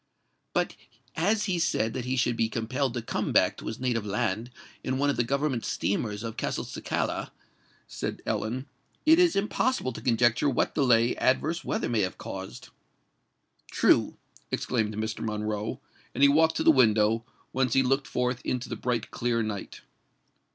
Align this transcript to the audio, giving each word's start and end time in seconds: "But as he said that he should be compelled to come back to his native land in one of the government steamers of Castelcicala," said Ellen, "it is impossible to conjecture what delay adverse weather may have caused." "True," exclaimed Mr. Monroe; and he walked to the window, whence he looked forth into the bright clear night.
"But 0.53 0.75
as 1.15 1.45
he 1.45 1.59
said 1.59 1.93
that 1.93 2.05
he 2.05 2.15
should 2.17 2.35
be 2.35 2.49
compelled 2.49 2.95
to 2.95 3.03
come 3.03 3.31
back 3.31 3.55
to 3.57 3.67
his 3.67 3.79
native 3.79 4.03
land 4.03 4.49
in 4.83 4.97
one 4.97 5.11
of 5.11 5.15
the 5.15 5.23
government 5.23 5.63
steamers 5.63 6.23
of 6.23 6.37
Castelcicala," 6.37 7.31
said 7.87 8.23
Ellen, 8.25 8.65
"it 9.05 9.19
is 9.19 9.35
impossible 9.35 9.93
to 9.93 10.01
conjecture 10.01 10.49
what 10.49 10.73
delay 10.73 11.15
adverse 11.17 11.63
weather 11.63 11.87
may 11.87 12.01
have 12.01 12.17
caused." 12.17 12.69
"True," 13.69 14.17
exclaimed 14.49 14.95
Mr. 14.95 15.19
Monroe; 15.23 15.79
and 16.15 16.23
he 16.23 16.29
walked 16.29 16.55
to 16.55 16.63
the 16.63 16.71
window, 16.71 17.23
whence 17.51 17.73
he 17.73 17.83
looked 17.83 18.07
forth 18.07 18.41
into 18.43 18.69
the 18.69 18.75
bright 18.75 19.11
clear 19.11 19.43
night. 19.43 19.81